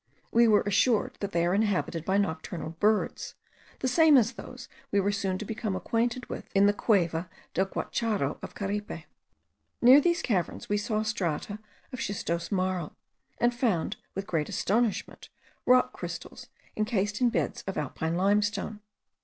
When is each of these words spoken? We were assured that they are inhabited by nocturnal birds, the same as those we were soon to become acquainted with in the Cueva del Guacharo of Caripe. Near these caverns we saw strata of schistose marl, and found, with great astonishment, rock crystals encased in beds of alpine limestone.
We 0.31 0.47
were 0.47 0.63
assured 0.65 1.15
that 1.19 1.31
they 1.31 1.45
are 1.45 1.53
inhabited 1.53 2.05
by 2.05 2.17
nocturnal 2.17 2.71
birds, 2.79 3.35
the 3.81 3.87
same 3.87 4.17
as 4.17 4.33
those 4.33 4.67
we 4.91 4.99
were 4.99 5.11
soon 5.11 5.37
to 5.37 5.45
become 5.45 5.75
acquainted 5.75 6.27
with 6.27 6.49
in 6.55 6.65
the 6.65 6.73
Cueva 6.73 7.29
del 7.53 7.67
Guacharo 7.67 8.39
of 8.41 8.55
Caripe. 8.55 9.03
Near 9.79 10.01
these 10.01 10.23
caverns 10.23 10.67
we 10.67 10.77
saw 10.77 11.03
strata 11.03 11.59
of 11.93 11.99
schistose 11.99 12.51
marl, 12.51 12.95
and 13.39 13.53
found, 13.53 13.95
with 14.15 14.25
great 14.25 14.49
astonishment, 14.49 15.29
rock 15.67 15.93
crystals 15.93 16.47
encased 16.75 17.21
in 17.21 17.29
beds 17.29 17.63
of 17.67 17.77
alpine 17.77 18.15
limestone. 18.15 18.79